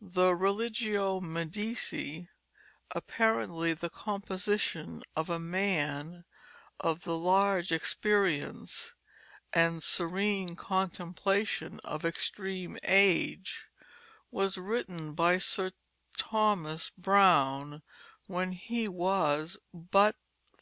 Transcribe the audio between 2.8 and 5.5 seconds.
apparently the composition of a